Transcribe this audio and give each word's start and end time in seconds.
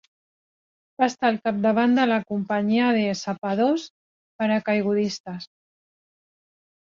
Va 1.01 1.07
estar 1.11 1.27
al 1.27 1.35
capdavant 1.49 1.91
de 1.99 2.05
la 2.11 2.15
Companyia 2.31 2.87
de 2.97 3.03
Sapadors 3.19 3.85
Paracaigudistes. 4.41 5.47